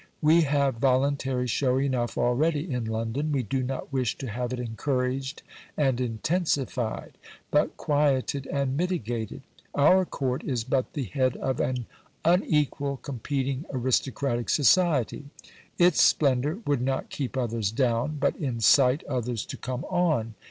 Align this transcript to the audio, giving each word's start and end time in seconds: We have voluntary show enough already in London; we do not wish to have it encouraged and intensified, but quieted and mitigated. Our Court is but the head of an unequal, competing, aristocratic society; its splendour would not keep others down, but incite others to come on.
We 0.19 0.41
have 0.45 0.77
voluntary 0.77 1.45
show 1.45 1.77
enough 1.77 2.17
already 2.17 2.67
in 2.71 2.85
London; 2.85 3.31
we 3.31 3.43
do 3.43 3.61
not 3.61 3.93
wish 3.93 4.17
to 4.17 4.27
have 4.29 4.51
it 4.51 4.59
encouraged 4.59 5.43
and 5.77 6.01
intensified, 6.01 7.19
but 7.51 7.77
quieted 7.77 8.47
and 8.47 8.75
mitigated. 8.75 9.43
Our 9.75 10.05
Court 10.05 10.43
is 10.43 10.63
but 10.63 10.93
the 10.93 11.03
head 11.03 11.37
of 11.37 11.59
an 11.59 11.85
unequal, 12.25 12.97
competing, 12.97 13.65
aristocratic 13.71 14.49
society; 14.49 15.25
its 15.77 16.01
splendour 16.01 16.57
would 16.65 16.81
not 16.81 17.11
keep 17.11 17.37
others 17.37 17.69
down, 17.71 18.17
but 18.19 18.35
incite 18.37 19.03
others 19.03 19.45
to 19.45 19.55
come 19.55 19.85
on. 19.85 20.33